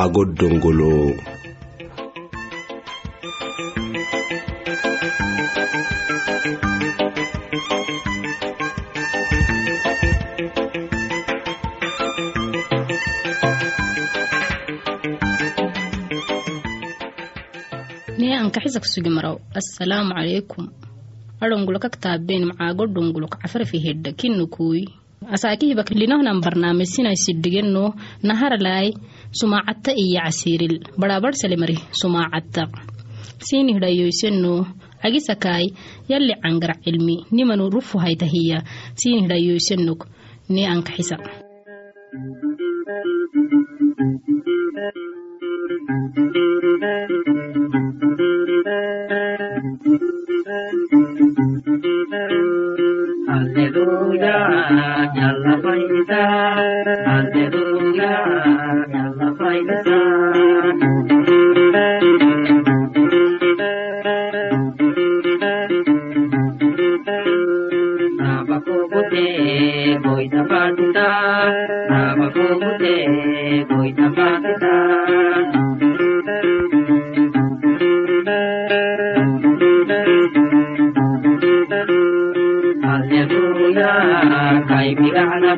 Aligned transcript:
laago 0.00 0.24
dongolo. 0.24 1.12
Ankaxisa 18.40 18.80
kusugi 18.80 19.10
maraw. 19.12 19.36
Asalaamu 19.54 20.16
calaykum 20.16 20.64
arangulakak 21.40 22.00
taabeen 22.00 22.48
macaago 22.48 22.86
dhunguluk 22.86 23.36
cafarfi 23.36 23.78
hedha 23.84 24.10
kinukuy 24.16 24.88
asaakih 25.34 25.74
bakilinohnan 25.78 26.40
barnaamij 26.44 26.88
sinay 26.94 27.16
siddhigenno 27.24 27.84
naharalai 28.28 28.88
sumaacatta 29.40 29.92
iyo 30.04 30.20
casiiril 30.26 30.76
badhaabadhsalemari 31.00 31.76
sumaacattaq 32.00 32.70
siinihidhayoyseno 33.46 34.54
agisakaai 35.06 35.66
yalli 36.12 36.34
cangar 36.42 36.72
cilmi 36.84 37.16
nimanu 37.36 37.64
rufuhaitahiya 37.74 38.58
siinihidhayoysenok 39.00 40.00
ne 40.54 40.62
ankaxisa 40.74 41.16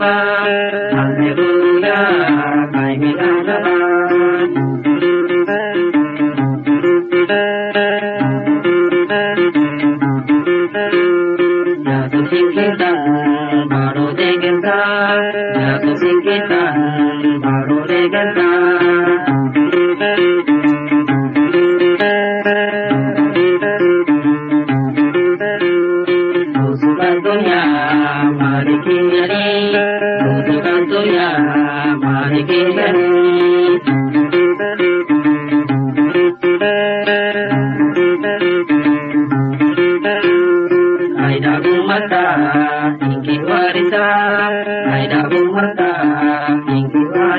Bye. 0.03 0.81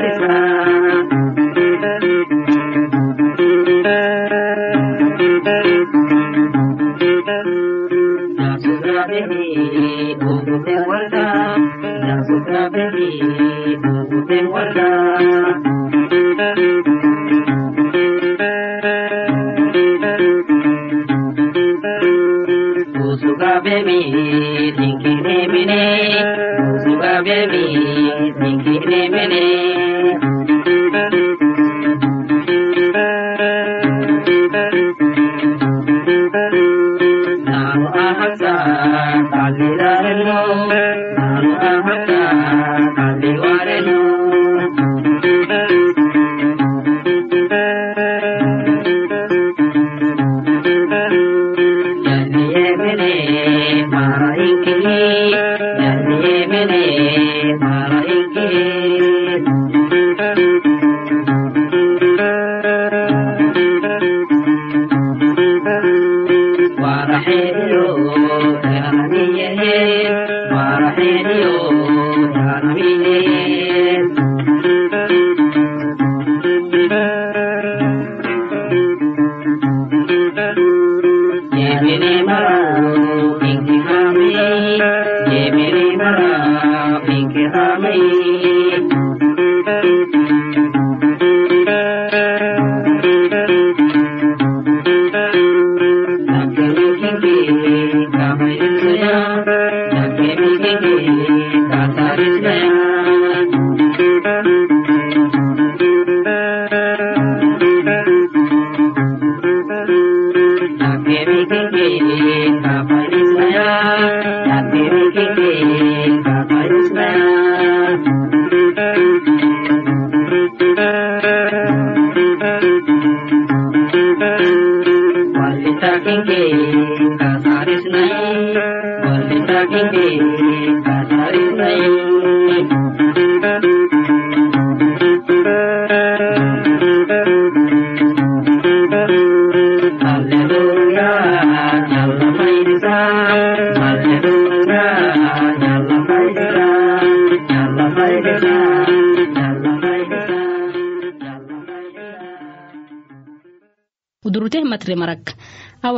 Gracias. 0.04 0.43
Nandini 55.80 56.84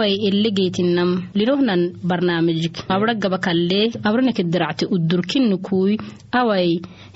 awai 0.05 0.17
elegeytinam 0.29 1.11
linohnan 1.33 1.81
barnaamijik. 2.09 2.75
Abra 2.95 3.13
gaba 3.23 3.37
kallee 3.45 3.85
abranake 4.07 4.43
diracte 4.53 4.85
udurkinnukuy 4.95 5.97
awai 6.39 6.69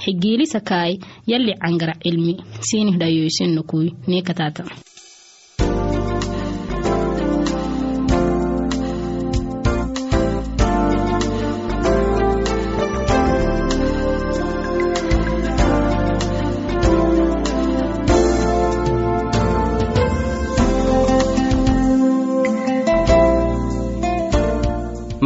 xigiilisakaay 0.04 0.92
yalli 1.32 1.54
cangara 1.62 1.94
cilmi 2.04 2.34
siinih 2.68 2.98
dhayoysinnukuy 3.02 3.86
neekataata 4.10 4.64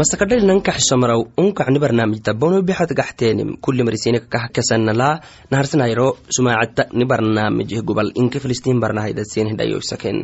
masakadhali 0.03 0.43
nankaxsomaraw 0.43 1.21
unkacni 1.41 1.79
barnaamijta 1.79 2.31
bono 2.41 2.57
bixad 2.67 2.91
gaxteenim 2.99 3.49
kuli 3.63 3.83
marisinek 3.87 4.25
kah 4.33 4.45
kasanala 4.55 5.09
naharsanayro 5.51 6.07
sumaacata 6.35 6.83
ni 6.97 7.05
barnaamij 7.11 7.71
gobal 7.87 8.11
inke 8.21 8.39
filistiin 8.43 8.81
barnahaydasen 8.83 9.55
dhayoysaken 9.59 10.17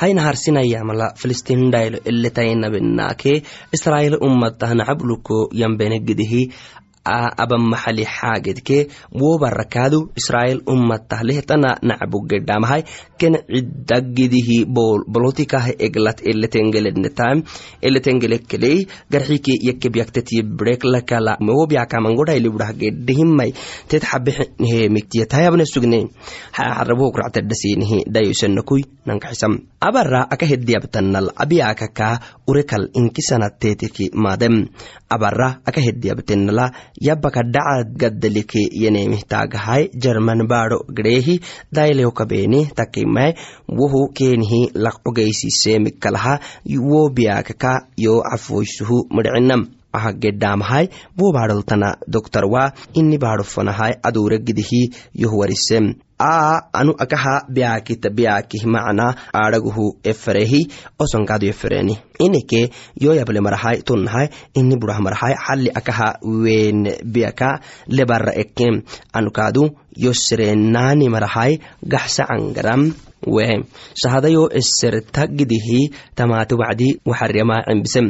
hay 0.00 0.10
naharsinayamala 0.18 1.06
filistiin 1.20 1.70
dhaylo 1.74 1.98
eletainabenaake 2.10 3.34
israa'iil 3.76 4.18
ummatah 4.26 4.74
nacabluko 4.80 5.38
abamaxali 7.06 8.04
xaagedke 8.04 8.78
wobarakaadu 9.14 10.12
israa'iil 10.18 10.62
ummatah 10.66 11.22
lehtana 11.22 11.78
nacbugedhamahay 11.82 12.82
ken 13.18 13.38
cidagidihi 13.46 14.66
bolotikah 15.14 15.72
eglat 15.78 16.20
eletengelednetam 16.20 17.46
eletengelekkeley 17.82 18.86
garxike 19.10 19.54
yakebyakteti 19.68 20.42
breklakala 20.42 21.38
wobyakamangodhailibudhah 21.40 22.72
gedehimai 22.76 23.52
tet 23.88 24.02
xabehemiktiyatayabne 24.04 25.64
sugne. 25.64 26.00
Xarabohokractadhasinihi 26.56 28.06
dhayosanakui 28.10 28.82
nankaxisam 29.06 29.66
abara 29.80 30.26
aka 30.30 30.46
hediyabtanal 30.46 31.30
abiyakaka 31.36 32.20
urekal 32.48 32.90
inkisanateteki 32.94 34.10
madem 34.14 34.68
abara 35.08 35.62
aka 35.66 35.80
hediyabtenala 35.80 36.72
yabaka 37.00 37.42
dhacad 37.42 37.96
gaddalike 38.00 38.62
yenemihtaagahay 38.82 39.88
jerman 40.04 40.46
baadho 40.48 40.78
gdheehi 40.88 41.40
daylehokabeni 41.72 42.66
takimai 42.74 43.34
wohu 43.68 44.08
keenihi 44.12 44.60
laqogeysisemikalaha 44.74 46.38
wo 46.90 47.08
biyakaka 47.10 47.88
yo 47.96 48.22
cafoysuhu 48.30 49.06
madhicinam 49.10 49.66
aha 49.92 50.12
gedhaamahay 50.12 50.88
wo 51.18 51.32
baadholtana 51.32 51.96
doktarwa 52.08 52.72
ini 52.94 53.18
baadhofanahay 53.18 53.92
aduregidihi 54.02 54.82
yohwarisem 55.14 55.94
a 56.18 56.60
anu 56.72 56.92
akaha 56.98 57.44
biyakita 57.48 58.10
biyakih 58.10 58.64
macna 58.64 59.06
aadhaguhu 59.32 59.86
eferehi 60.04 60.60
osonkaadu 60.98 61.46
efereni. 61.52 61.98
Ineke 62.18 62.70
yoyable 63.00 63.40
marahay 63.40 63.82
tunnahay 63.84 64.28
ini 64.54 64.76
burah 64.80 65.00
marahay 65.00 65.34
xalli 65.44 65.70
akaha 65.80 66.08
wen 66.22 66.88
biyaka 67.04 67.60
lebara 67.88 68.32
ekem 68.42 68.82
anukaadu 69.12 69.64
yoserenani 70.04 71.08
marahay 71.14 71.58
gaxsa 71.92 72.24
cangaram 72.30 72.82
we. 73.26 73.46
Sahadayo 74.00 74.48
esertagidihi 74.58 75.80
tamate 76.14 76.54
wacdi 76.54 76.88
waxarema 77.04 77.56
cembisem 77.66 78.06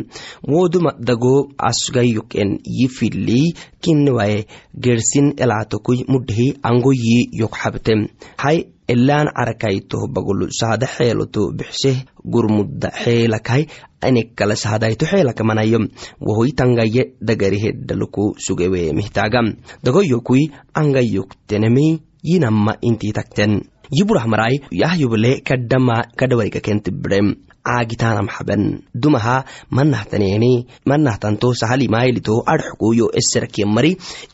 woduma 0.52 0.92
dago 0.98 1.48
asgayuken 1.58 2.58
yifili 2.78 3.54
kinwaye 3.80 4.46
gersin 4.84 5.32
elatokui 5.36 6.04
mudhihi 6.08 6.48
angoyi 6.62 7.16
yokxabtem 7.40 7.95
hay 8.42 8.58
elaan 8.88 9.28
carakaytoh 9.36 10.06
bagulu 10.14 10.46
sahada 10.58 10.86
xeeloto 10.86 11.50
bixseh 11.58 12.06
gurmudda 12.32 12.88
xeelakay 13.02 13.62
anekala 14.06 14.54
sahadayto 14.62 15.04
xeelakamanayom 15.12 15.84
wohoy 16.26 16.50
tangaye 16.58 17.02
dagariheddaluku 17.28 18.24
sugewe 18.38 18.92
mihtaagam. 18.98 19.46
Dagoyokui 19.84 20.50
angayoktenemi 20.74 21.86
yinamma 22.22 22.78
intii 22.88 23.12
tagten 23.18 23.52
yiburah 23.90 24.26
marai 24.26 24.62
yahyubale 24.70 25.40
kadhama 25.48 25.96
kadhawarika 26.18 26.60
kentibirem 26.60 27.34
caagitanam 27.66 28.28
xaben 28.36 28.62
dumaha 29.02 29.36
manahtaneeni 29.76 30.52
manahtanto 30.90 31.48
sahalimaylito 31.60 32.34
adxku 32.54 32.86
yo 33.00 33.06
eserakiemari 33.20 33.92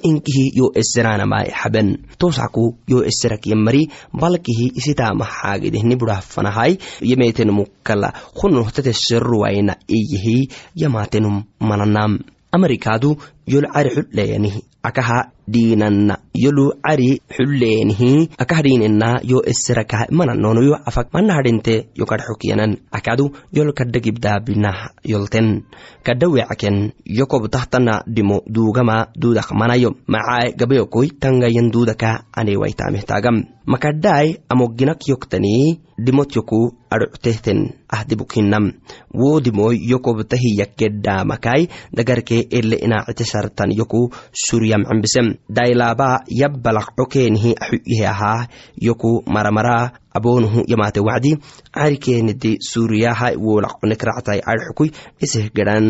inkihi 0.08 0.44
yo 0.60 0.66
eseranamai 0.80 1.48
xaben 1.60 1.88
tosaku 2.20 2.64
yo 2.92 2.98
eserakiemari 3.10 3.82
balkihi 4.20 4.66
isitama 4.80 5.24
xaagidehni 5.36 5.96
burahfanahai 6.00 6.72
yemetenumukala 7.10 8.12
hunohtateseruwaina 8.40 9.74
iyihi 9.98 10.36
yamatenum 10.82 11.36
mananam 11.60 12.18
amerikaadu 12.52 13.16
yol 13.46 13.66
cari 13.74 13.90
xudheyanihi 13.96 14.60
akaha 14.82 15.30
dhiinanna 15.46 16.14
yolu 16.34 16.78
cari 16.82 17.18
xulleenihi 17.34 18.34
akah 18.42 18.60
dhiinena 18.62 19.22
yo 19.22 19.42
eserakaha 19.42 20.06
mananono 20.10 20.62
yo 20.62 20.74
afak 20.74 21.10
manahadhinte 21.14 21.74
yo 21.98 22.06
kadxokyanan 22.06 22.78
akadu 22.90 23.30
yol 23.56 23.70
kadhagibdaabinah 23.78 24.78
yolten 25.12 25.66
kadhawecaken 26.06 26.94
yo 27.18 27.26
kobtahtana 27.26 28.02
dhimo 28.06 28.42
duugama 28.46 29.10
duudak 29.14 29.50
manayo 29.54 29.94
macae 30.06 30.54
gabayokoi 30.58 31.14
tangayan 31.22 31.70
duudaka 31.74 32.26
anewaitamehtaagam 32.38 33.42
makadhaai 33.66 34.42
amoginak 34.48 35.02
yoktanii 35.08 35.78
dhimotyoku 36.04 36.60
adhoctehten 36.90 37.60
ahdibukhinam 37.88 38.72
wo 39.14 39.40
dhimoy 39.40 39.78
yo 39.90 39.98
kobtahiyakedhaamakai 39.98 41.68
dagarke 41.94 42.46
ele 42.50 42.76
inaacite 42.76 43.24
sartan 43.32 43.70
yoku 43.80 44.02
suryam 44.44 44.82
cembisem 44.88 45.26
dailaba 45.48 46.10
yabbalaq 46.40 46.88
cokeenihi 46.98 47.50
axuyihe 47.64 48.06
ahaa 48.14 48.46
yoku 48.88 49.12
maramara 49.34 49.76
aboonuhu 50.14 50.64
yamate 50.72 51.00
wacdi 51.00 51.36
carikeenidi 51.76 52.52
suuriyaha 52.70 53.28
wo 53.44 53.60
laqonekractai 53.64 54.40
adxukui 54.52 54.92
iseh 55.24 55.46
gedhan 55.56 55.86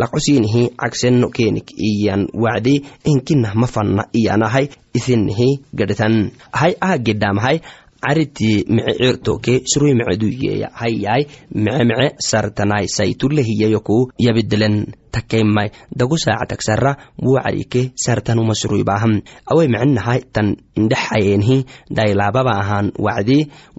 laqosiinihi 0.00 0.62
cagseno 0.80 1.28
keenik 1.36 1.68
iyan 1.90 2.22
wacdi 2.44 2.74
inkinah 3.04 3.52
mafanna 3.54 4.08
iyanahay 4.20 4.66
isinihi 4.98 5.50
gedhetan 5.78 6.32
hay 6.60 6.72
aha 6.80 6.96
gedhamhay 7.06 7.60
cariti 8.00 8.64
mice 8.74 8.94
cirtoke 8.98 9.54
surui 9.66 9.94
mice 9.98 10.16
duyeya 10.20 10.68
hayyai 10.80 11.26
mice 11.54 12.08
sartanai 12.28 12.86
saytulehiyayoku 12.96 13.98
yabidelen 14.18 14.76
takaimai 15.18 15.68
dagu 16.00 16.14
saacatagsara 16.24 16.92
wo 17.26 17.34
carike 17.44 17.82
sartanuma 18.04 18.54
suruibaham 18.60 19.18
awai 19.50 19.66
micinahay 19.74 20.20
tan 20.34 20.54
indhexayenhi 20.78 21.58
dailababa 21.98 22.54
ahan 22.62 22.86
wacdi 23.06 23.38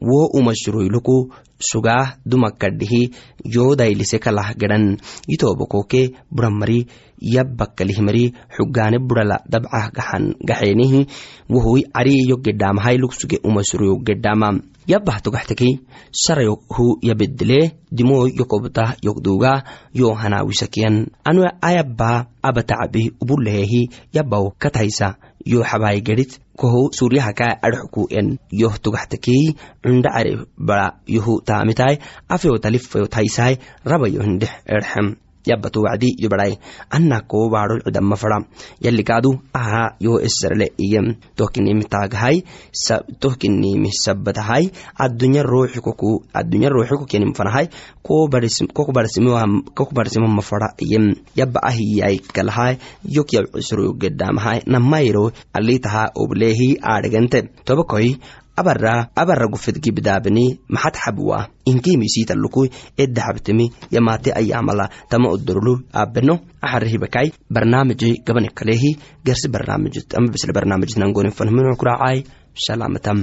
wo 0.09 0.19
uma 0.39 0.51
suruiluku 0.63 1.17
sugaah 1.69 2.15
dumakadhihi 2.31 3.01
yoo 3.55 3.75
daylise 3.79 4.15
kalah 4.25 4.55
gedhan 4.61 4.85
yitobokoke 5.31 6.01
buramari 6.31 6.87
yabbakalihmari 7.35 8.25
xugaane 8.55 8.97
burala 9.07 9.37
dabcah 9.53 9.91
gaxan 9.97 10.23
gaxeenihi 10.49 11.01
wohoy 11.53 11.81
cariyo 11.95 12.35
gedhaamahay 12.45 12.95
lugsuge 13.03 13.37
umasuruyo 13.43 13.95
gedhaama 14.07 14.49
yabbah 14.89 15.21
togaxtekey 15.21 15.73
sarayohu 16.09 16.97
yabedele 17.07 17.59
dimoy 17.97 18.33
yokobtah 18.39 18.97
yogduga 19.05 19.53
yo 19.93 20.13
hanawisakiyan 20.21 20.95
anu 21.29 21.45
ayabba 21.69 22.11
abatacabi 22.41 23.03
ubulehehi 23.21 23.81
yabbaw 24.17 24.49
kataysa 24.57 25.07
yo 25.45 25.61
xabaay 25.69 26.01
gedhit 26.01 26.41
koho 26.59 26.81
suryahaka 26.91 27.47
adxku 27.61 28.07
en. 28.11 28.37
Yoh 28.51 28.75
togaxtekey 28.83 29.55
cunda 29.83 30.09
care 30.15 30.33
bara 30.57 30.87
yohu 31.07 31.39
taamitai 31.47 31.95
afeyo 32.33 32.57
talifeyo 32.63 33.07
taysai 33.07 33.55
rabayo 33.85 34.21
hindhex 34.25 34.53
erxem 34.65 35.07
yabato 35.45 35.81
wacdi 35.81 36.15
koo 37.27 37.49
baadhol 37.49 37.81
cidama 37.85 38.15
fada 38.15 38.45
yalikaadu 38.81 39.39
aha 39.53 39.95
yo 39.99 40.19
esarle 40.19 40.71
iyem. 40.77 41.15
Tohkinimitaagahai 41.35 42.43
tohkinimi 43.19 43.91
sabbatahai. 43.91 44.71
Addunya 44.97 45.43
ruuxikoku 45.43 46.23
addunya 46.33 46.69
ruuxiko 46.69 47.05
kenimfanahai 47.05 47.69
koku 48.03 49.93
barsimama 49.93 50.41
fada 50.41 50.73
iyem. 50.79 51.15
Yaba 51.35 51.59
ahiyai 51.63 52.19
kalahai 52.19 52.77
yok 53.03 53.33
yab 53.33 53.45
cisroyo 53.53 53.93
gedamahai 53.93 54.63
namayro 54.65 55.31
alitaha 55.53 56.11
oblehi 56.15 56.77
aadhegente 56.81 57.49
tobakoi 57.65 58.17
abara 58.59 58.93
abara 59.21 59.47
gufed 59.53 59.77
gibdaabni 59.85 60.45
maxad 60.75 60.95
xabwa 61.03 61.37
inkiimisiitalukui 61.71 62.67
eddaxabtimi 63.03 63.65
yamaate 63.95 64.29
ayaamala 64.41 64.85
tama 65.09 65.27
odorlu 65.35 65.73
aabeno 66.01 66.35
axarihibakai 66.65 67.27
barnaamiji 67.53 68.09
gabani 68.27 68.49
kalehi 68.59 68.91
gersi 69.25 69.47
barnaamijit 69.53 70.07
ama 70.17 70.27
bisle 70.33 70.53
barnaamijit 70.57 70.97
nangonin 71.01 71.31
fanhumino 71.37 71.75
kuraacai 71.81 72.23
salaamatam 72.65 73.19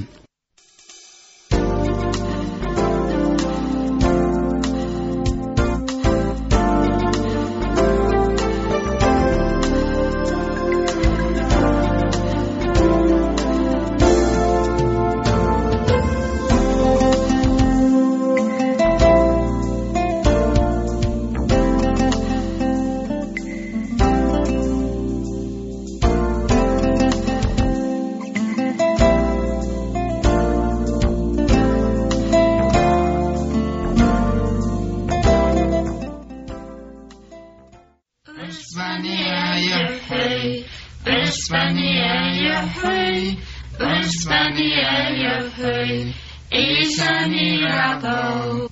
is 46.52 46.98
a 47.00 47.28
miracle, 47.28 48.70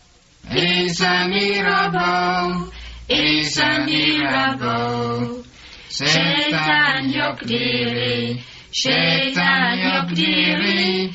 is 0.51 1.01
a 1.01 1.29
miracle, 1.29 2.71
is 3.09 3.59
a 3.59 3.85
miracle. 3.85 5.45
Şeytan 5.91 7.03
yok 7.03 7.49
diri, 7.49 8.41
şeytan 8.73 9.75
yok 9.75 10.17
diri, 10.17 11.11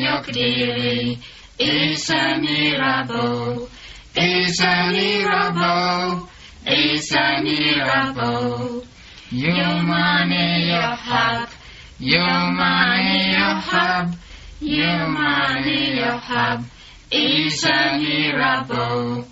yok 0.00 0.34
diri. 0.34 1.18
Is 1.58 2.10
a 2.10 2.36
miracle, 2.36 3.68
is 4.14 4.60
a 4.60 4.90
miracle, 4.90 6.28
is 6.66 7.12
a 7.12 7.40
miracle. 7.42 8.84
Your 9.30 9.82
money, 9.82 10.68
your 10.68 10.96
hub, 10.96 11.48
your 11.98 12.50
money, 12.52 13.32
your 13.32 13.60
hub. 13.68 14.14
Yumani 14.66 15.94
Yohab, 15.94 16.64
Isa 17.12 18.02
Mirabo, 18.02 19.22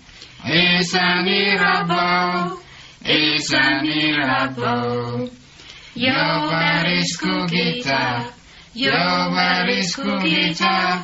Isa 0.47 1.19
Mirabo, 1.27 2.55
Isa 3.03 3.83
Mirabo. 3.83 5.27
Jovarisku 5.95 7.47
gita, 7.51 8.31
Jovarisku 8.73 10.23
gita, 10.23 11.03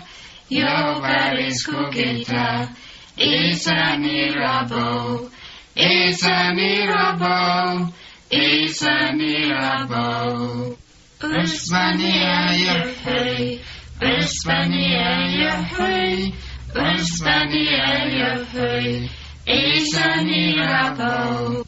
Jovarisku 0.49 1.91
gita, 1.91 2.71
Isa 3.19 3.99
Mirabo, 3.99 5.27
Isa 5.75 6.55
Mirabo, 6.55 7.91
Isa 8.31 9.11
Mirabo. 9.11 10.77
Usmania 11.21 12.49
Yerhei, 12.57 13.59
Ismaniye 14.01 15.51
Huy, 15.71 16.33
Ismaniye 16.73 18.37
Huy, 18.51 19.09
Isa 19.45 20.23
Mirabo, 20.25 21.63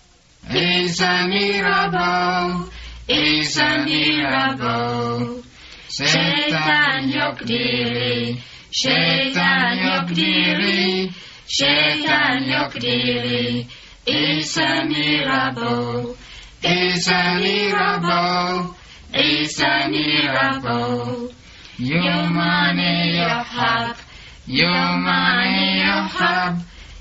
Isa 0.50 1.28
Mirabo, 1.30 2.66
Isa 3.08 3.68
Mirabo. 3.86 5.44
Şeytan 5.90 7.02
yok 7.20 7.48
diri, 7.48 8.36
şeytan 8.72 9.74
yok 9.74 10.10
diri, 10.16 11.10
şeytan 11.48 12.38
yok 12.50 12.82
diri, 12.82 13.68
İsa 14.08 14.84
Mirabo, 14.84 16.16
İsa 16.64 17.34
Mirabo, 17.34 18.76
İsa 19.14 19.88
Mirabo. 19.88 21.34
يومان 21.80 22.80
يرحب 22.80 23.96
يومان 24.48 25.54
يرحب 25.56 26.58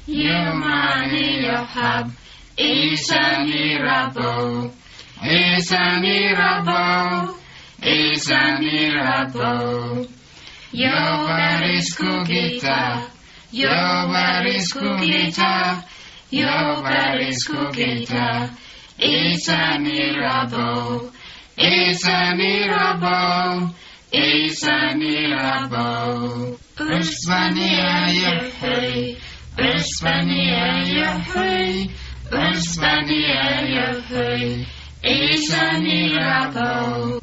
يومان 0.09 1.15
يرحب 1.15 2.11
عيسى 2.61 3.21
ميرابو 3.39 4.71
عيسى 5.23 5.79
Your 6.01 7.39
عيسى 7.83 8.39
is 8.53 9.05
Yo 10.73 10.89
Your 11.93 12.25
gita, 12.25 13.07
is 13.51 14.09
varisku 14.09 14.97
Your 16.31 16.77
yo 16.77 17.19
is 17.21 17.51
gita. 17.73 18.51
It's 18.99 19.49
a 19.49 19.79
miracle, 19.79 21.11
it's 21.59 22.07
a 22.07 22.35
miracle. 22.37 23.75
إيساني 24.15 25.35
أبو 25.35 26.57
أسباني 26.81 27.73
يحيي 28.23 29.17
أسباني 29.59 30.49
يحيي 31.01 31.91
أسباني 32.33 33.23
يحيي 33.77 34.67
إيساني 35.05 36.19
أبو 36.19 37.21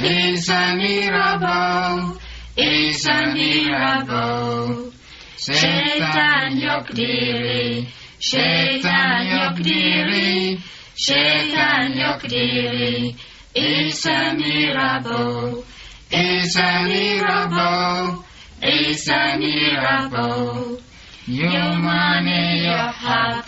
إيساني 0.00 1.08
أبو 1.08 2.12
إيساني 2.58 3.76
أبو 3.76 4.90
شيطان 5.38 6.58
يقدري 6.58 7.84
شيطان 8.20 9.26
يقدري 9.26 10.58
شيطان 10.96 11.92
يقدري 11.98 13.14
إيساني 13.56 14.72
أبو 14.78 15.62
is 16.10 16.56
a 16.56 16.84
miracle, 16.84 18.24
is 18.62 19.08
a 19.08 19.36
miracle. 19.38 20.78
Your 21.26 21.74
money, 21.78 22.62
your 22.64 22.76
hub, 22.76 23.44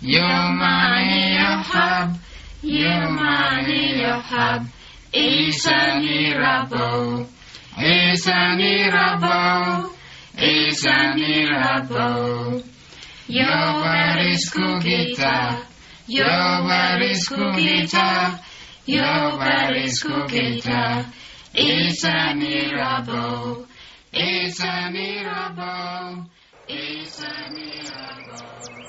your 0.00 0.52
money, 0.52 1.32
your 1.32 1.62
hub, 1.64 2.16
your 2.62 3.10
money, 3.10 4.00
your 4.00 4.20
hub 4.20 4.66
is 5.12 5.66
a 5.66 5.98
miracle, 6.00 7.26
is 7.78 8.26
a 8.26 8.56
miracle, 8.56 9.92
is 10.38 10.84
a 10.84 11.14
miracle. 11.14 12.62
Your 13.28 13.46
baris 13.46 14.50
kugita, 14.50 15.64
your 16.06 16.26
baris 16.68 17.28
kugita, 17.28 18.38
your 18.84 19.38
baris 19.38 20.02
kugita. 20.02 21.06
It's 21.54 22.02
a 22.04 22.34
miracle. 22.34 23.66
It's 24.10 24.60
a 24.60 24.90
miracle. 24.90 26.30
It's 26.66 27.22
a 27.22 27.50
miracle. 27.50 28.81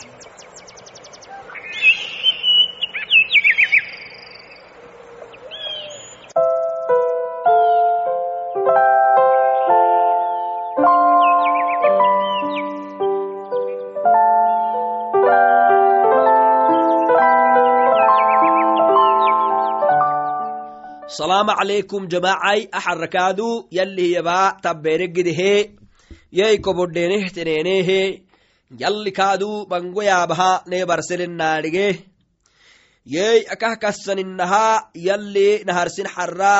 Salaamu 21.33 21.57
calaykum 21.57 22.07
jamaacay 22.13 22.59
axarakaadu 22.77 23.65
yalli 23.71 24.03
hiyabaa 24.07 24.61
tabbeeregidehe 24.65 25.53
yey 26.39 26.57
kobodhenehteneenehe 26.65 27.99
yalli 28.81 29.11
kaadu 29.19 29.49
bangoyaabaha 29.71 30.51
nee 30.71 30.85
barselennaadhige 30.89 31.87
yey 33.15 33.39
akah 33.53 33.73
yalli 35.07 35.47
naharsin 35.65 36.11
xarra 36.15 36.53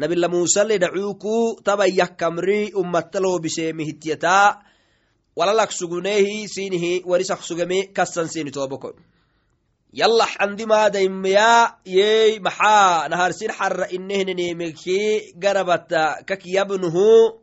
nabila 0.00 0.28
musale 0.34 0.78
dhacuuku 0.82 1.36
tabayyakkamri 1.68 2.60
ummattaloobiseemihityata 2.80 4.38
walalak 5.38 5.70
suguneehi 5.80 6.48
sinihi 6.54 6.92
warisak 7.06 7.42
sugeme 7.48 7.78
sini 8.34 8.50
tooboko 8.50 8.90
yalla 9.92 10.26
xandimaadaymeya 10.26 11.76
yey 11.84 12.40
maxaa 12.40 13.08
naharsin 13.08 13.52
xarra 13.52 13.86
inehnenemeki 13.90 15.32
garabata 15.38 16.22
kakiyabnuhu 16.28 17.40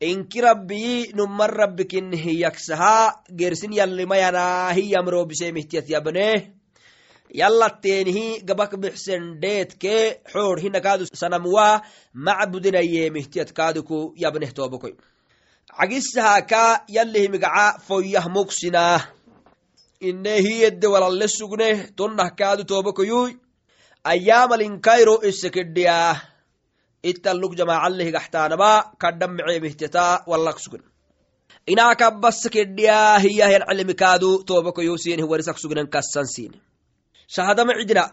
inki 0.00 0.40
rabbiyi 0.40 1.12
numman 1.14 1.50
rabbikinihiyaksaha 1.50 3.12
gersin 3.30 3.72
yallimayanahiyamrobisemihtiat 3.72 5.88
yabneh 5.88 6.50
yallateenihi 7.30 8.42
gabak 8.42 8.76
bixsendheetke 8.76 10.20
xoor 10.32 10.58
hinakaadu 10.58 11.06
sanamwa 11.14 11.82
macbudinayemihtiyat 12.14 13.52
kaaduku 13.54 14.14
yabneh 14.16 14.50
toobokoy 14.50 14.94
cagisahaaka 15.78 16.84
yallihimigaca 16.88 17.78
foyyah 17.86 18.26
mugsinaa 18.26 19.13
inehiyedde 20.00 20.86
walalle 20.86 21.28
sugneh 21.28 21.76
tonnah 21.96 22.30
kaadu 22.38 22.64
toobokoyuy 22.64 23.30
ayyaamalinkairo 24.04 25.14
isekedhiyaa 25.28 26.16
ittaluk 27.10 27.52
jamacallehigaxtaanaba 27.58 28.70
kadhan 29.02 29.30
meceemihteta 29.36 30.04
wallak 30.30 30.58
sugn 30.64 30.82
inaa 31.72 31.94
calimikaadu 33.68 34.30
toobokoyu 34.48 34.98
siinih 34.98 35.26
warisak 35.30 35.58
sugnen 35.58 35.88
kassan 35.94 36.26
siine 36.34 36.58
shahadama 37.34 37.72
cidina 37.78 38.04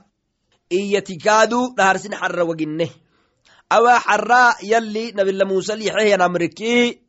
iyatikaadu 0.72 1.76
dhaharsin 1.78 2.16
xarra 2.22 2.46
waginne. 2.46 2.88
Awaa 3.70 4.00
xarra 4.00 4.56
yalli 4.72 5.12
nabila 5.12 5.46
musa 5.46 5.76
lixehyan 5.76 6.22
amriki 6.22 7.02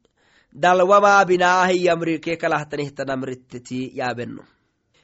dalwamaa 0.62 1.24
binaahi 1.24 1.88
amrike 1.88 2.36
kalahtanihtan 2.36 3.10
amritteti 3.10 3.90
yaabeno 3.98 4.42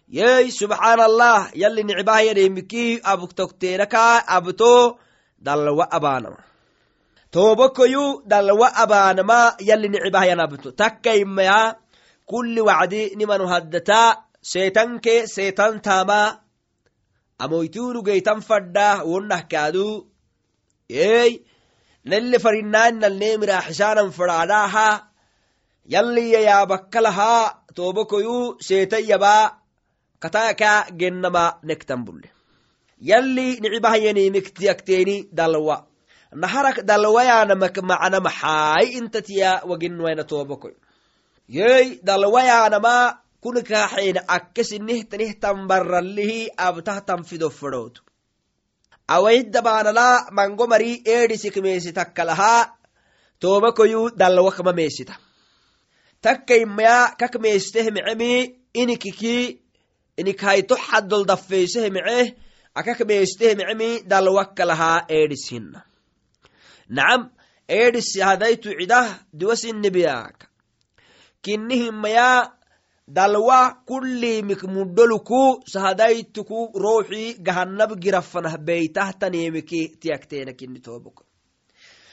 yey 0.08 0.50
subxaan 0.50 1.00
allah 1.00 1.50
yalli 1.62 1.84
nicbahyanimiki 1.84 3.00
abtokteenaka 3.12 4.24
abto 4.36 4.98
dalwa 5.46 5.84
abaanama 5.96 6.40
toobokoyu 7.30 8.22
dalwa 8.24 8.68
abaanama 8.82 9.40
yalli 9.60 9.88
nicbahyan 9.88 10.40
abto 10.40 10.72
takkaimaya 10.72 11.76
kulli 12.30 12.60
wacdi 12.68 13.02
nimanu 13.16 13.44
haddata 13.52 14.00
seetanke 14.40 15.14
seetan 15.34 15.80
taama 15.86 16.20
amoytunu 17.38 18.02
geytan 18.02 18.40
fadda 18.48 19.04
wonnah 19.04 19.42
kaadu. 19.52 19.88
Ey 20.88 21.44
nelle 22.10 22.38
farinnainalnemiraaxisaanan 22.44 24.10
fadhaadhaaha 24.18 24.88
yalliya 25.94 26.40
yaabakalaha 26.48 27.32
toobokoyu 27.76 28.56
seetayyaba 30.20 30.54
katayaka 30.88 30.96
gennama 30.96 31.60
nektan 31.62 32.04
bulle. 32.04 32.30
Yalli 33.00 33.60
nicibahyanimiktiyakteni 33.60 35.28
dalwa. 35.32 35.86
Naharak 36.34 36.84
dalwayaanamak 36.84 37.78
macna 37.82 38.20
maxaay 38.20 38.98
intatiya 38.98 39.62
waginwayna 39.64 40.24
toobokoy 40.24 40.74
yey 41.48 42.00
dalwayaanama 42.04 43.16
kunikaaxeena 43.40 44.28
akkesinihtanihtan 44.28 45.66
barrallihi 45.66 46.50
abtahtan 46.56 47.24
fido 47.24 47.48
fadhootu 47.48 48.02
awahiddabaanala 49.08 50.28
mango 50.32 50.66
mari 50.66 51.00
eedhisik 51.00 51.56
meesi 51.56 51.92
takkalaha 51.92 52.76
toobakoyu 53.40 54.10
dalwakma 54.10 54.72
meesita. 54.72 55.16
Takkaimaya 56.20 57.16
kak 57.16 57.40
meesteh 57.40 57.88
mecemi 57.88 58.52
inikiki 58.74 59.62
inikhayto 60.20 60.74
xaddol 60.86 61.24
daffeyseh 61.30 61.86
mece 61.96 62.20
akak 62.78 63.00
meesteh 63.08 63.56
mecemi 63.58 63.90
dalwakkalaha 64.10 64.90
eedhis 65.18 65.44
hinna 65.52 65.80
nacam 66.96 67.22
eedhis 67.78 68.10
hadaytu 68.28 68.68
cidah 68.78 69.08
diwasinnibiyaaka 69.38 70.46
kinnihimaya 71.42 72.30
dalwa 73.08 73.60
kullimik 73.86 74.62
muddoluku 74.74 75.42
sahadaytuku 75.72 76.58
ruuxi 76.82 77.24
gahanab 77.46 77.90
girafanah 78.02 78.54
beytahtanemiki 78.66 79.80
tiyakteena 80.00 80.52
kinni 80.52 80.80
tooboko 80.80 81.22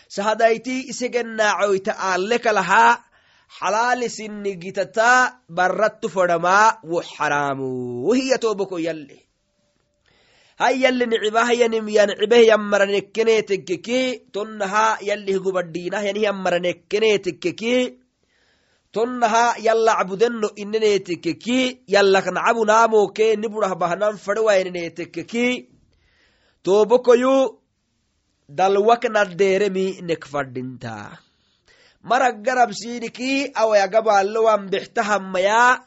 sahadayti 0.07 0.75
isegenaacoyta 0.91 1.91
kalaha 3.47 3.95
xalaali 3.95 4.09
sinni 4.09 4.57
gitata 4.57 5.41
barrattu 5.49 6.09
fadhamaa 6.09 6.77
wo 6.83 7.01
xaraamu. 7.01 8.07
Wahiya 8.07 8.37
tooboko 8.37 8.79
yalle 8.79 9.25
hay 10.57 10.79
yalli 10.83 11.05
nicibahyanim 11.07 11.87
yancibeh 11.89 12.47
yammaranekkeneetekkeki 12.47 14.31
tonnaha 14.31 14.97
yallih 15.03 15.35
gubadhiinah 15.43 15.99
yanih 16.07 16.23
yammaranekkeneetekkeki 16.27 17.75
tonnaha 18.95 19.59
yalla 19.59 19.99
cabudeno 19.99 20.55
ineneetekkeki 20.55 21.59
yallak 21.87 22.31
nacabu 22.31 22.63
bahnan 23.75 24.15
fadhewayneneetekkeki 24.15 25.47
toobokoyu 26.63 27.59
dalwak 28.47 29.03
nek 30.07 30.23
fadhinta 30.23 31.24
marag 32.09 32.37
garabsiiniki 32.45 33.51
awayagabaalewan 33.61 34.69
bextahammaya 34.71 35.81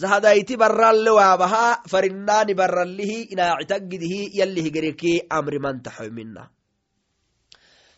sahadayti 0.00 0.60
barralewaabaha 0.62 1.88
farinnaani 1.92 2.52
barrallihi 2.60 3.18
inaacitaggidihi 3.32 4.20
yalli 4.38 4.60
higereki 4.66 5.12
amrimantaxoymina 5.38 6.42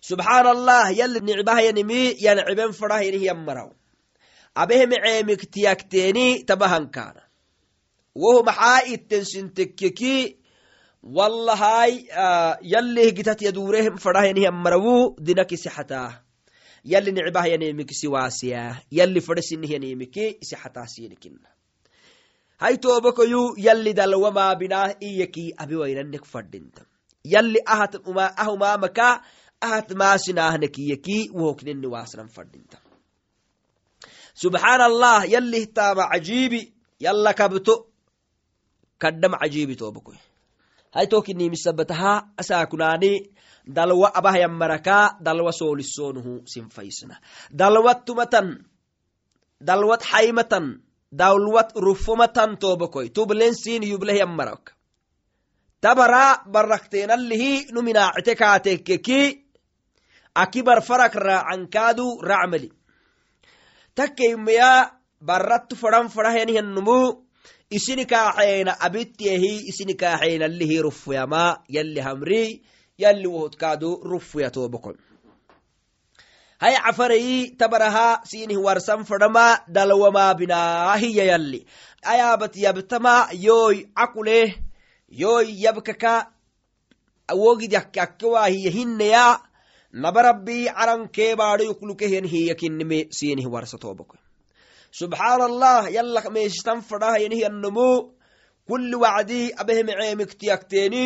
subxaan 0.08 0.46
allah 0.46 0.94
yalli 1.00 1.20
nicbahyanimi 1.28 2.14
yanciben 2.26 2.70
fadhahyinih 2.80 3.22
yammaraw. 3.30 3.68
Abehmeceemiktiyakteeni 4.62 6.46
tabahankaana 6.48 7.22
wohu 8.22 8.40
maxaa 8.48 8.86
itten 8.94 9.24
sintekkeki 9.32 10.16
wallahay 11.16 11.92
yallih 12.62 13.08
gitat 13.16 13.42
yadureh 13.42 13.92
fadhahyanihyammarawu 14.04 15.20
dinakisi 15.26 15.68
yalli 16.92 17.12
nicbahyanemikisi 17.12 18.06
waasiya 18.14 18.62
yalli 18.90 19.20
fadhesinihyanimiki 19.20 20.24
isi 20.42 20.56
xataa 20.62 20.86
siinikina 20.86 21.48
hay 22.62 22.76
toobokoyu 22.76 23.42
yalli 23.66 23.92
dalwamaa 23.98 24.54
binaa 24.60 24.88
iyaki 25.08 25.44
abiwaynanek 25.62 26.24
fadhinta 26.24 26.82
yalli 27.24 27.60
ahumaamaka 28.36 29.22
ahat 29.60 29.90
maasinahnekiyaki 30.00 31.18
wohokneni 31.34 31.86
waasnan 31.94 32.28
fadhinta 32.28 32.78
subxaan 34.34 34.80
allah 34.80 35.30
yallih 35.34 35.66
taama 35.74 36.08
cajiibi 36.12 36.60
yalla 37.00 37.34
kabto 37.34 37.74
kaddam 38.98 39.32
cajiibi 39.40 39.76
toobokoy 39.76 40.18
hay 40.94 41.06
tokinimisabbataha 41.06 42.12
asaakunaani 42.36 43.12
dalwa 43.66 44.14
abahyammaraka 44.14 45.18
dalwa 45.20 45.52
soolisonuhu 45.52 46.42
sinfaysna. 46.46 47.16
Dalwat 47.50 48.04
tumatan 48.06 48.64
dalwat 49.60 50.02
xaymatan 50.02 50.80
dalwat 51.12 51.72
rufomatan 51.74 52.58
toobokoy 52.58 53.08
tublensin 53.08 53.82
yubleh 53.82 54.18
yammarak 54.20 54.74
tabara 55.80 56.44
barakteenallihi 56.44 57.72
numinaacite 57.72 58.34
kaatekkeki 58.34 59.20
aki 60.34 60.62
barfarak 60.62 61.14
raacankaadu 61.14 62.20
racmeli 62.20 62.68
takkeimaya 63.94 64.92
barrattu 65.20 65.76
fadhan 65.76 66.08
fadhahyanihannumu 66.12 67.24
isini 67.70 68.04
kaaxeena 68.04 68.76
abittiyahi 68.80 69.52
isini 69.70 69.94
kaaxeenallihi 69.94 70.82
rufuyama 70.82 71.64
yalli 71.68 72.00
hamri 72.00 72.62
yalli 72.98 73.26
wohodkaadu 73.26 74.00
rufuya 74.10 74.50
toobokon 74.50 74.96
hay 76.58 76.74
cafarayi 76.76 77.56
tabaraha 77.56 78.24
sinih 78.24 78.56
warsan 78.56 79.04
fadhama 79.04 79.60
dalwamaa 79.68 80.34
binaahiya 80.34 81.24
yalli. 81.24 81.66
Ayaabat 82.02 82.56
yabtama 82.56 83.28
yoy 83.32 83.84
cakuleh 83.92 84.56
yoy 85.08 85.52
yabkaka 85.52 86.32
awogid 87.28 87.72
yakke 87.72 88.00
akkewaahiya 88.00 88.70
hinneya. 88.70 89.40
Naba 89.92 90.22
rabbi 90.22 90.64
carankee 90.64 91.36
baadho 91.36 91.64
yuklukehyan 91.64 92.24
hiya 92.24 92.54
kinnime 92.54 93.08
sinih 93.10 93.46
warsa 93.48 93.78
toobokon 93.78 94.20
subxaan 94.92 95.40
allah 95.40 95.88
yallak 95.92 96.28
meeshitan 96.32 96.80
fadhahyanihyannomu 96.80 98.12
kulli 98.68 98.96
wacdi 98.96 99.52
abehmeceemiktiyakteeni 99.56 101.04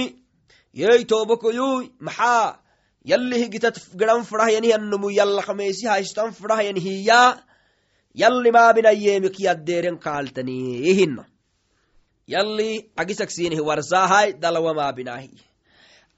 yey 0.74 1.04
toobokoyuy 1.04 1.90
maxaa 2.00 2.58
yallih 3.04 3.48
gitat 3.50 3.76
gedan 3.98 4.24
fadhahyanihannomu 4.24 5.10
yallak 5.10 5.48
meesi 5.56 5.86
haystan 5.86 6.32
hiya 6.76 7.42
yalli 8.14 8.50
maabinayeemik 8.50 9.40
yaddeeren 9.40 9.98
kaaltani 9.98 10.94
hinna 10.98 11.24
yalli 12.26 12.90
cagisak 12.96 13.30
siinihi 13.30 13.60
warsaahay 13.60 14.32
dalawamaabinaahi 14.42 15.30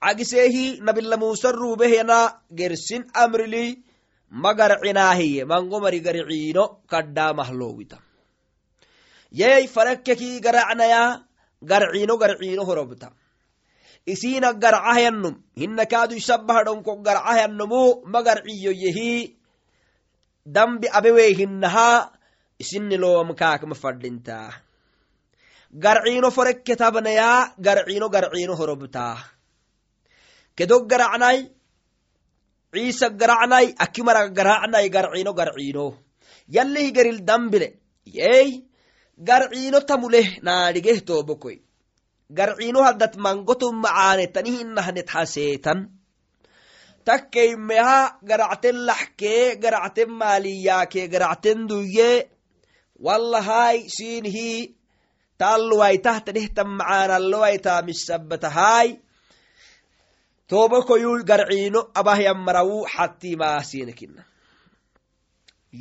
cagiseehi 0.03 0.81
nabila 0.81 1.17
musa 1.17 1.53
ruubehena 1.53 2.43
gersin 2.59 3.05
amrili 3.15 3.81
magarcinaahiye 4.31 5.45
mangomari 5.45 6.01
garciino 6.01 6.65
kadhaamahlowita 6.93 7.99
yey 9.41 9.67
farekkeki 9.75 10.41
garacnaya 10.45 11.03
garciino 11.62 12.17
garciino 12.17 12.65
horobta 12.65 13.12
isina 14.07 14.53
garcahyannum 14.53 15.35
hinna 15.57 15.87
kaadu 15.87 16.15
isabbahadhonko 16.17 17.03
garcahyannumu 17.03 18.03
magarciyo 18.07 18.73
yehi. 18.73 19.37
Dambi 20.47 20.88
abewey 20.91 21.35
hinnaha 21.38 22.11
isinni 22.59 22.97
loom 22.99 23.35
kaakma 23.35 23.75
fadhintaa 23.75 24.51
garciino 25.73 26.31
forekke 26.31 26.75
tabnaya 26.77 27.55
garciino 27.59 28.09
garciino 28.09 28.55
horobtaa 28.61 29.17
kedog 30.57 30.88
garacnay 30.91 31.38
ciisa 32.75 33.11
garacnay 33.11 33.75
akimara 33.79 34.29
garacnay 34.29 34.88
garciino 34.91 35.33
garciino. 35.33 35.87
Yallihi 36.49 36.93
geril 36.93 37.21
dambile. 37.25 37.69
Yey 38.05 38.67
garciino 39.17 39.81
tamuleh 39.87 40.43
naadhigeh 40.43 41.01
toobokoy 41.07 41.57
garciino 42.38 42.81
haddat 42.88 43.14
mangotum 43.25 43.75
macaane 43.85 44.27
tanihi 44.35 44.59
innahnet 44.64 45.09
haseetan 45.14 45.79
takkeymeha 47.07 48.01
garacten 48.29 48.77
laxkee 48.88 49.57
garacten 49.62 50.11
maaliyaakee 50.21 51.07
garacten 51.12 51.59
duyye 51.71 52.11
wallahay 53.07 53.77
siinhi 53.97 54.77
taalluwaitahtanehtan 55.40 56.68
macaanallowaita 56.79 57.83
misabatahay 57.88 58.88
tobokoyu 60.51 61.12
garciino 61.31 61.81
abahyamarawu 62.01 62.77
xattimaasiinekina 62.95 64.23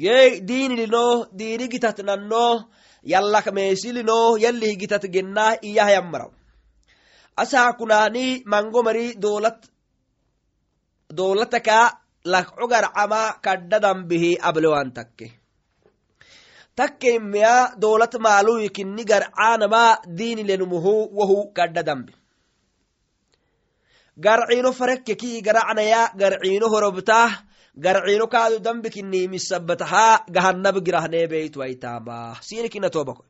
yey 0.03 0.29
diinilino 0.47 1.05
diini 1.39 1.65
gitatnanno 1.73 2.45
yallak 3.13 3.47
meesilino 3.57 4.19
yallihi 4.43 4.79
gitat 4.81 5.05
gennah 5.15 5.51
kunaani 7.77 8.43
mango 8.45 8.83
mari 8.83 9.15
doolat 9.15 9.67
doolataka 11.09 11.97
lakco 12.25 12.67
garcama 12.67 13.39
kadda 13.41 13.79
dambihi 13.79 14.37
ablewan 14.39 14.91
takke. 14.93 15.31
Takkeimeya 16.75 17.75
doolat 17.79 18.13
maaluyi 18.19 18.69
kinni 18.69 19.03
garcaanama 19.05 19.97
diinilenumuhu 20.07 21.09
wohu 21.17 21.51
kadda 21.53 21.83
dambi. 21.83 22.13
Garciino 24.19 24.71
farekkeki 24.71 25.41
garacnaya 25.41 26.11
garciino 26.15 26.67
horobtah 26.69 27.43
garciino 27.75 28.27
kaadu 28.27 28.59
dambi 28.59 28.89
kinniimisabataha 28.89 30.25
gahanab 30.29 30.79
girahneebeytuwaitaamah 30.85 32.41
siinikina 32.41 32.89
tobako 32.89 33.25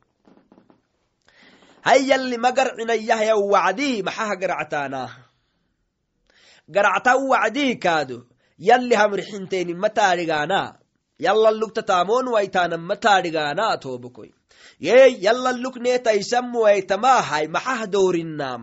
hayyalli 1.86 2.36
ma 2.44 2.50
garcinayahya 2.56 3.34
wacdi 3.52 3.90
maxaha 4.06 4.34
garactaana? 4.42 5.02
Garacta 6.74 7.12
wacdi 7.30 7.66
kaadu 7.84 8.18
yalli 8.68 8.94
hamrixinteyni 9.00 9.74
mataadhigaana 9.82 10.60
yallallukta 11.26 11.82
taamoon 11.90 12.26
waitaana 12.34 12.76
mataadhigaana 12.90 13.66
tobokoy 13.84 14.30
yey 14.86 15.10
yallallukneetaisammu 15.26 16.58
waitamahay 16.66 17.46
maxah 17.54 17.82
doorinam 17.94 18.62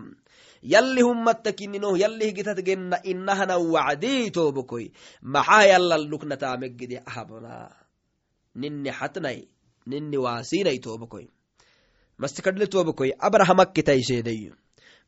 yalli 0.72 1.02
hummattakininoh 1.08 1.94
yallih 2.02 2.30
gitat 2.36 2.60
genna 2.68 2.96
innahana 3.12 3.56
wacdi 3.74 4.14
tobokoy 4.36 4.86
maxah 5.34 5.64
yallallukna 5.72 6.36
taamegide 6.42 6.98
ahabna 7.10 7.54
ninni 8.60 8.90
hatnay 8.98 9.38
ninni 9.90 10.16
waasinay 10.24 10.78
tobokoy 10.86 11.26
mastikadle 12.22 12.66
tobokoy 12.74 13.10
abrahamakkitaiseedeyo 13.26 14.52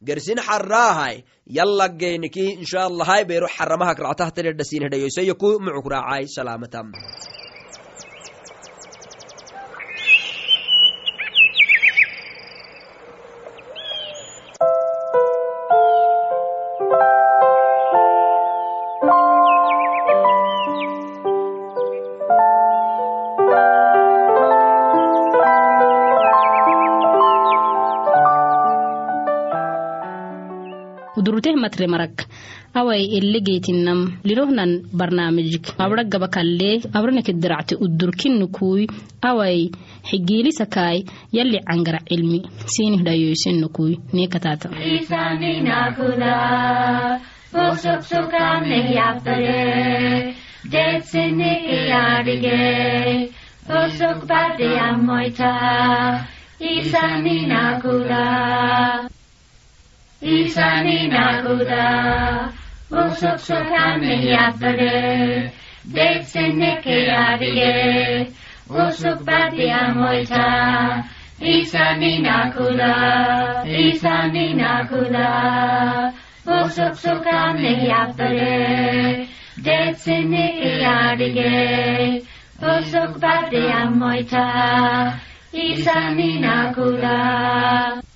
gersin 0.07 0.39
xaraahay 0.49 1.17
yallageeniki 1.59 2.45
inshaallahai 2.63 3.23
beero 3.31 3.49
xaramahak 3.57 3.99
ractahtanedhasinhedhayoisayoku 4.07 5.49
mucuk 5.65 5.87
raacay 5.95 6.25
salaamatam 6.37 6.87
marak 31.93 32.27
awai 32.75 33.05
elegeytinam 33.19 34.01
lirohnan 34.25 34.73
barnaamijik. 34.99 35.65
Abra 35.79 36.05
gaba 36.05 36.29
kalle 36.29 36.81
abranekediracte 36.97 37.75
udurkinnukui 37.85 38.87
awai 39.23 39.71
xigiilisakaai 40.09 41.05
yalli 41.33 41.59
cangara 41.69 42.01
cilmi 42.09 42.39
Isanina 44.97 45.79
kuda, 45.97 47.21
Bosok 47.53 48.01
sukam 48.09 48.65
nehyaptare, 48.65 50.35
izanen 60.23 61.11
hau 61.11 61.57
da, 61.67 62.53
bosok 62.91 63.39
sokan 63.39 64.01
mehiatzare, 64.01 65.51
deitzen 65.95 66.59
neke 66.59 66.99
adire, 67.11 68.27
bosok 68.69 69.25
batia 69.27 69.95
moita, 69.95 70.47
izanen 71.41 72.25
hau 72.25 72.69
da, 72.79 73.65
izanen 73.67 74.61
hau 74.61 75.03
da, 75.11 76.13
bosok 76.47 76.95
sokan 76.95 77.59
mehiatzare, 77.59 79.27
deitzen 79.59 80.31
neke 80.31 80.73
adire, 80.87 82.23
batia 83.19 83.91
moita, 83.91 84.47
izanen 85.53 86.47
da, 87.03 88.12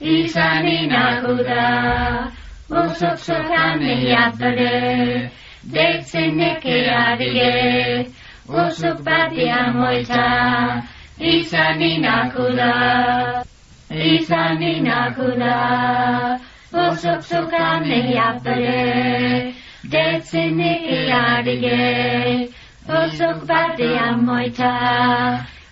izanen 0.00 0.90
hau 0.90 1.36
da, 1.42 2.30
bozok 2.68 3.18
zokan 3.18 3.82
eiatore, 3.82 5.30
deitzen 5.72 6.36
neke 6.38 6.86
adire, 6.90 8.06
bozok 8.46 9.02
batia 9.02 9.72
moita, 9.74 10.82
izanen 11.18 12.04
hau 12.04 12.48
da, 12.56 13.42
izanen 13.90 14.86
hau 14.86 15.30
da, 15.42 16.38
bozok 16.70 17.22
zokan 17.22 17.90
eiatore, 17.90 19.52
deitzen 19.90 20.56
neke 20.56 21.12
adire, 21.12 22.48
bozok 22.86 23.46
batia 23.50 24.16
moita, 24.16 24.74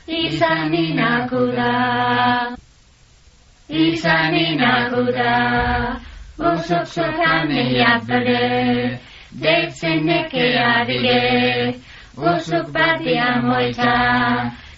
izanen 0.06 0.96
da. 1.56 2.56
Πίσα 3.66 4.16
μην 4.33 4.61
ακούτε. 4.76 5.35
Οσουκ 6.48 6.87
σωθά 6.94 7.35
μην 7.48 7.68
η 7.76 7.81
αφάδε. 7.94 9.00
Δεξιν 9.42 9.98
νεκαιά 10.09 10.72
δειγε. 10.87 11.22
Οσουκ 12.31 12.66
παθιά 12.74 13.29
μοϊτά. 13.46 13.96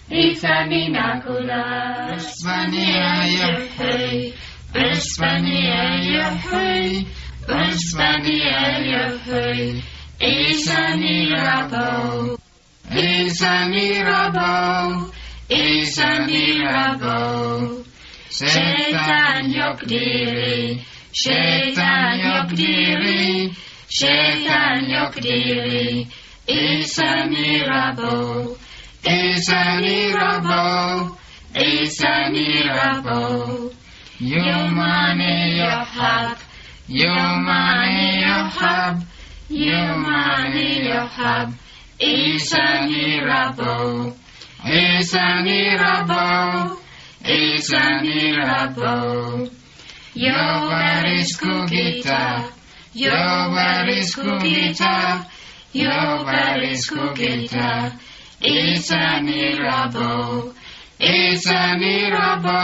Πίσα 0.09 0.55
μην 0.69 0.97
ακούτε. 1.11 1.63
Πίσα 2.15 2.57
μην 2.71 2.95
ακούτε. 3.09 3.79
Πίσα 4.73 5.31
μην 5.45 5.71
ακούτε. 6.27 6.73
Πίσα 7.47 8.09
μην 8.25 8.93
ακούτε. 9.05 9.47
Πίσα 10.19 10.83
μην 11.01 11.33
ακούτε. 11.59 11.89
Πίσα 12.95 13.55
μην 13.71 14.07
ακούτε. 14.23 14.57
Πίσα 15.49 16.11
μην 16.27 16.61
ακούτε. 16.87 17.88
şeytan 18.31 19.49
yok 19.49 19.89
diri, 19.89 20.79
şeytan 21.13 22.13
yok 22.15 22.57
diri, 22.57 23.51
şeytan 23.89 24.89
yok 24.89 25.23
diri. 25.23 26.07
A 27.01 27.27
miracle, 27.27 28.57
it's 29.05 29.49
a 29.49 29.79
miracle, 29.81 31.17
it's 31.55 32.03
a 32.03 32.31
miracle. 32.31 33.71
Your 34.19 34.69
money, 34.71 35.57
your 35.57 35.85
hub, 35.85 36.39
your 36.89 37.37
money, 37.39 38.21
your 38.21 38.49
hub, 38.51 39.03
your 39.49 39.97
money, 39.97 40.89
your 40.89 41.07
hub. 41.07 41.53
It's 42.01 42.53
a 42.53 42.87
miracle, 42.89 44.17
it's 44.65 45.15
a 45.15 45.43
miracle. 45.43 46.79
Izanirako, 47.25 48.95
jobarizku 50.15 51.67
gita, 51.67 52.45
jobarizku 52.95 54.39
gita, 54.43 55.25
jobarizku 55.75 57.15
gita, 57.15 57.91
Izanirabo, 58.41 60.11
Izanirabo, 60.99 62.61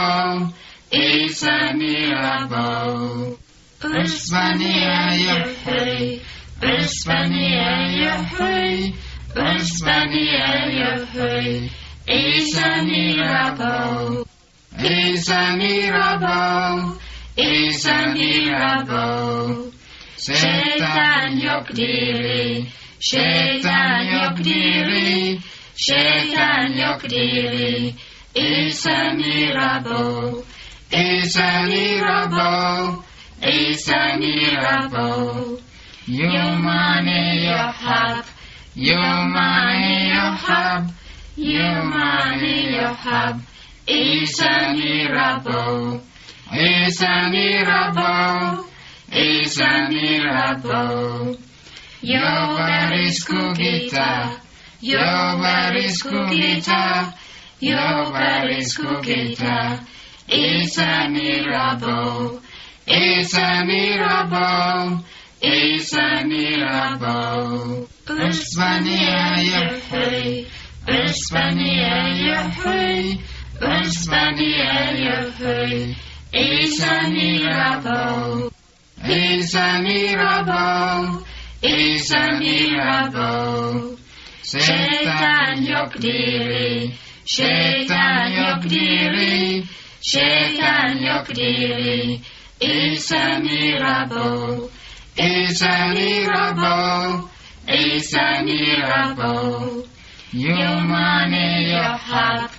Izanirabo. 0.91 2.65
Uspania 3.85 5.13
Yahweh, 5.13 6.19
Uspania 6.61 7.69
Yahweh, 8.01 8.93
Uspania 9.35 10.47
Yahweh, 10.79 11.69
Izanirabo 12.07 13.75
is 14.79 15.29
a 15.29 15.55
mirabeau, 15.57 16.97
is 17.37 17.85
a 17.85 18.13
mirabeau. 18.13 19.71
Şeytan 20.17 21.37
yokdiri, 21.39 22.65
diri, 22.99 23.61
yokdiri, 23.63 24.11
yok 24.11 24.43
diri, 24.43 25.39
şeytan 25.75 26.67
yok 26.73 27.09
diri. 27.09 27.93
Is 28.35 28.85
a 28.87 29.13
mirabeau, 29.13 30.43
is 30.91 31.37
a 31.37 31.63
mirabeau, 31.67 33.03
is 33.41 33.89
a 33.89 34.17
mirabeau. 34.17 35.59
Your 36.07 36.55
money, 36.57 37.45
your 37.45 37.71
hub, 37.71 38.25
your 38.75 39.25
money, 39.25 40.09
your 40.09 40.35
hub, 40.45 40.91
your 41.35 41.83
money, 41.83 42.75
your 42.75 42.93
hub 42.93 43.41
is 43.87 44.39
a 44.41 44.73
miracle, 44.73 46.01
is 46.53 47.01
a 47.01 47.29
miracle, 47.29 48.65
is 49.11 49.59
a 49.59 49.89
miracle. 49.89 51.37
Jovarisku 52.01 53.55
gita, 53.55 54.39
Jovarisku 54.81 56.29
gita, 56.31 57.13
Jovarisku 57.61 59.03
gita, 59.03 59.79
is 60.29 60.77
a 60.77 61.09
miracle, 61.09 62.41
is 62.87 63.33
a 63.33 63.65
miracle, 63.65 65.03
is 65.41 65.93
a 65.93 66.25
miracle. 66.25 67.87
Uspania 68.07 69.43
Yahweh, 69.43 70.45
Uspania 70.87 72.15
Ösztenie 73.59 74.91
jöjj, 74.97 75.95
és 76.31 76.79
a 76.79 77.07
mirabó, 77.07 78.51
és 79.07 79.53
a 79.53 79.79
mirabó, 79.79 81.19
Satan, 81.61 82.09
a 82.09 82.37
mirabó. 82.37 83.93
Sétán 84.43 85.63
Satan, 85.63 86.93
sétán 87.23 88.31
jogdíri, 88.31 89.63
sétán 89.99 90.97
jogdíri, 90.97 92.19
és 92.57 93.09
a 93.09 93.39
mirabó, 93.39 94.69
és 95.15 95.61
a 95.61 95.87
mirabó, 95.87 97.29
és 97.65 98.13
a 98.13 98.41
mirabó. 98.43 99.83
Jó 100.31 100.79
mané, 100.79 101.67
jó 101.67 101.81
hak, 102.07 102.49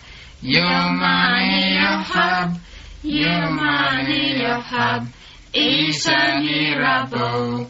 Yomani 0.43 1.77
Yohab, 1.81 2.59
Yomani 3.03 4.41
Yohab, 4.43 5.07
is 5.55 6.07
Mirabo, 6.43 7.67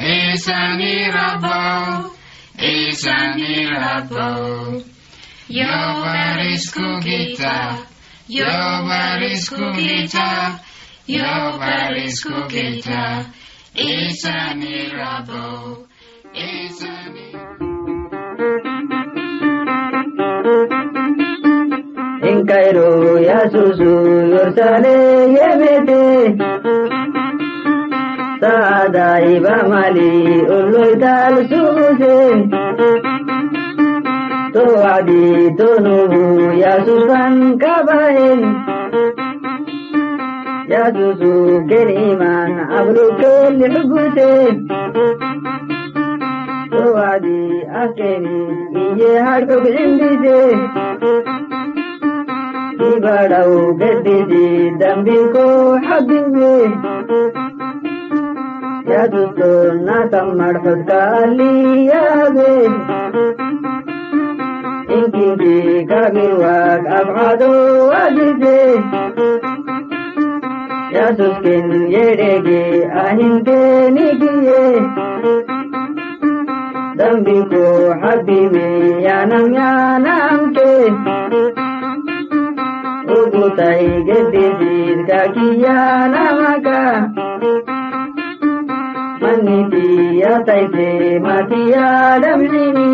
Isa 0.00 0.76
Mirabo, 0.78 2.10
Isa 2.58 3.34
Mirabo. 3.36 4.82
Yovarisku 5.48 7.02
Gita, 7.02 7.84
is 8.28 9.76
Gita, 12.48 13.26
is 13.74 14.24
an 14.24 14.62
Isa 14.62 15.86
is 16.34 16.82
an 16.82 17.14
Mirabo. 17.14 17.65
Cairo 22.46 23.18
ya 23.18 23.50
susu 23.50 23.90
yorsale 24.30 24.94
yebete 25.34 26.36
Saada 28.40 29.08
iba 29.34 29.56
mali 29.68 30.42
ulloy 30.56 30.94
tal 31.00 31.34
suuse 31.50 32.16
To 34.54 34.64
adi 34.94 35.50
to 35.58 35.68
nubu 35.84 36.52
ya 36.62 36.84
susan 36.86 37.58
kabahen 37.58 38.40
Ya 40.70 40.84
susu 40.94 41.66
ken 41.68 41.88
iman 41.90 42.52
abru 42.78 43.06
kel 43.18 43.58
hubuse 43.74 44.30
To 46.70 46.84
adi 47.10 47.42
akeni 47.82 48.38
iye 48.84 49.10
harkok 49.26 49.66
indise 49.66 50.38
ibadau 52.80 53.74
gadidi 53.80 54.70
dambiko 54.80 55.46
habibi 55.86 56.52
yadusto 58.90 59.50
kali 60.88 61.52
yabe 61.90 62.50
inkidi 64.96 65.56
kagirwak 65.90 66.82
abado 66.98 67.52
wajide 67.90 68.58
yasuskin 70.96 71.66
yedegi 71.94 72.62
ahinte 73.04 73.58
nikiye 73.94 74.62
dambiko 76.98 77.64
habibi 78.02 78.66
yanam 79.06 79.46
yanam 79.58 80.40
rubuta 83.16 83.68
egedejir 83.80 84.98
na 86.12 86.24
maka 86.40 86.80
maniti 89.20 90.20
ya 90.20 90.34
taite 90.46 90.88
matiya 91.26 91.88
damlini 92.22 92.90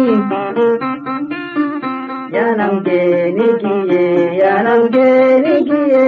yanamke 2.37 3.01
nikiye 3.37 4.05
yanamke 4.43 5.07
nikiye 5.45 6.07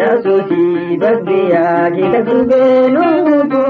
yasusi 0.00 0.62
babbiya 1.00 1.66
kikasube 1.94 2.64
nugutu 2.94 3.64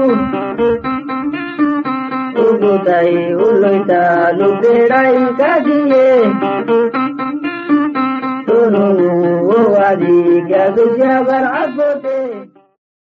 Ugutai 2.43 3.33
uluita 3.45 4.31
luberai 4.37 5.19
kajiye 5.39 6.05
ولو 8.63 9.75
وديك 9.75 10.51
بشبر 10.75 11.43
عفو 11.53 12.02